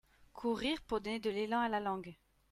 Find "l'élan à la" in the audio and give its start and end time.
1.29-1.79